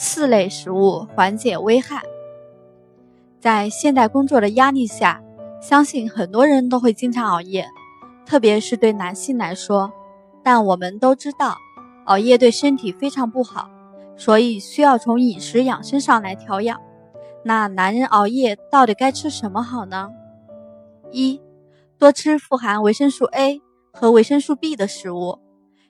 [0.00, 2.00] 四类食物缓解危害。
[3.40, 5.20] 在现代工作的压力下，
[5.60, 7.66] 相信很多人都会经常熬夜，
[8.24, 9.92] 特别是对男性来说。
[10.40, 11.56] 但我们都知道，
[12.04, 13.68] 熬夜对身体非常不好，
[14.16, 16.80] 所以需要从饮食养生上来调养。
[17.42, 20.10] 那男人熬夜到底该吃什么好呢？
[21.10, 21.40] 一，
[21.98, 23.60] 多吃富含维生素 A
[23.92, 25.40] 和维生素 B 的食物。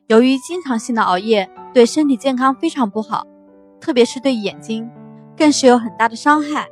[0.06, 3.26] 由于经常性的熬夜对身体健康非常不好。
[3.80, 4.90] 特别是对眼睛，
[5.36, 6.68] 更是有很大的伤害。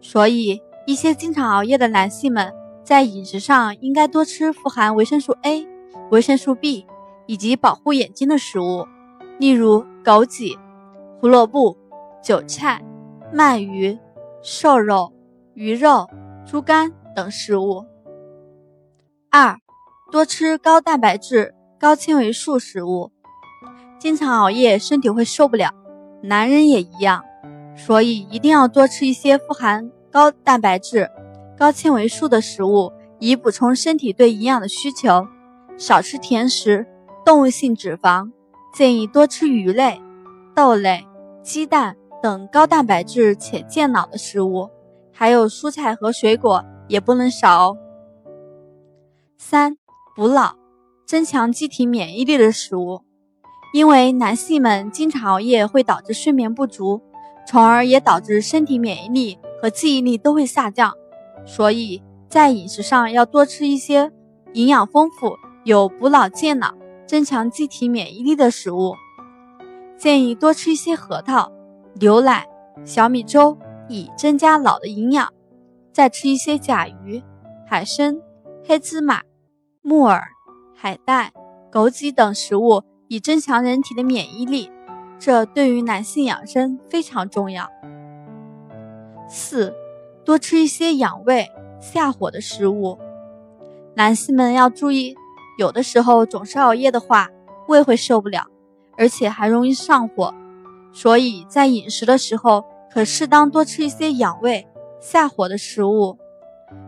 [0.00, 5.66] 所以，一些经常熬夜的男性们在饮食上应该多吃富含维生素 A、
[6.10, 6.86] 维生素 B
[7.26, 8.86] 以及保护眼睛的食物，
[9.38, 10.58] 例如枸杞、
[11.20, 11.76] 胡萝卜、
[12.22, 12.82] 韭菜、
[13.32, 13.98] 鳗鱼、
[14.42, 15.12] 瘦肉、
[15.54, 16.08] 鱼肉、
[16.46, 17.84] 猪肝等食物。
[19.30, 19.56] 二，
[20.10, 23.12] 多吃高蛋白质、高纤维素食物。
[23.98, 25.70] 经常熬夜，身体会受不了。
[26.22, 27.24] 男人也一样，
[27.76, 31.10] 所以一定要多吃一些富含高蛋白质、
[31.56, 35.26] 高纤维素的食物，以补充身体对营养的需求。
[35.78, 36.86] 少吃甜食、
[37.24, 38.30] 动物性脂肪，
[38.74, 39.98] 建议多吃鱼类、
[40.54, 41.06] 豆类、
[41.42, 44.68] 鸡蛋等高蛋白质且健脑的食物，
[45.10, 47.78] 还有蔬菜和水果也不能少哦。
[49.38, 49.78] 三、
[50.14, 50.54] 补脑、
[51.06, 53.00] 增强机体免疫力的食物。
[53.72, 57.00] 因为男性们经常熬夜会导致睡眠不足，
[57.46, 60.92] 从而也导致身体免疫力和记忆力都会下降，
[61.46, 64.10] 所以在饮食上要多吃一些
[64.54, 66.74] 营养丰富、有补脑健脑、
[67.06, 68.94] 增强机体免疫力的食物。
[69.96, 71.52] 建议多吃一些核桃、
[71.94, 72.46] 牛奶、
[72.84, 73.56] 小米粥，
[73.88, 75.32] 以增加脑的营养。
[75.92, 77.22] 再吃一些甲鱼、
[77.66, 78.20] 海参、
[78.66, 79.22] 黑芝麻、
[79.82, 80.22] 木耳、
[80.74, 81.32] 海带、
[81.70, 82.82] 枸杞等食物。
[83.10, 84.70] 以增强人体的免疫力，
[85.18, 87.68] 这对于男性养生非常重要。
[89.28, 89.74] 四，
[90.24, 91.50] 多吃一些养胃
[91.80, 92.96] 下火的食物。
[93.96, 95.16] 男性们要注意，
[95.58, 97.28] 有的时候总是熬夜的话，
[97.66, 98.46] 胃会受不了，
[98.96, 100.32] 而且还容易上火。
[100.92, 104.68] 所以在饮食的时候，可适当多吃一些养胃
[105.00, 106.16] 下火的食物，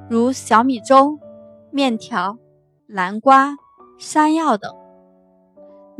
[0.08, 1.18] 如小米粥、
[1.72, 2.38] 面条、
[2.86, 3.56] 南瓜、
[3.98, 4.72] 山药等。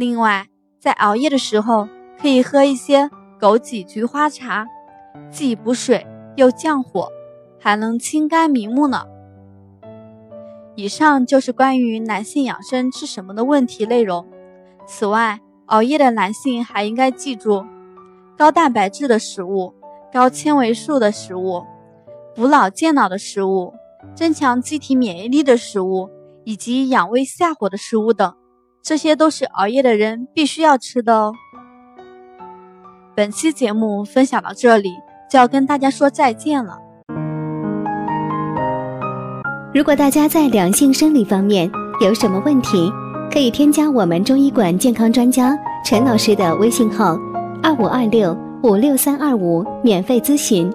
[0.03, 0.49] 另外，
[0.81, 1.87] 在熬夜的时候，
[2.21, 3.09] 可以喝一些
[3.39, 4.67] 枸杞菊花茶，
[5.31, 6.05] 既补水
[6.35, 7.09] 又降火，
[7.61, 9.05] 还能清肝明目呢。
[10.75, 14.27] 以上就是关于男性养生吃什么的问题内容。
[14.89, 17.65] 此外，熬夜的男性还应该记住
[18.37, 19.73] 高蛋白质的食物、
[20.13, 21.63] 高纤维素的食物、
[22.35, 23.73] 补脑健脑的食物、
[24.17, 26.11] 增强机体免疫力的食物，
[26.43, 28.35] 以及养胃下火的食物等。
[28.83, 31.33] 这些都是熬夜的人必须要吃的哦。
[33.15, 34.91] 本期节目分享到这里，
[35.31, 36.79] 就要跟大家说再见了。
[39.73, 41.71] 如果大家在两性生理方面
[42.01, 42.91] 有什么问题，
[43.33, 47.17] 可以添加我们中医馆健康专家陈老师的微信号
[47.63, 50.71] 二五二六五六三二五，免费咨询。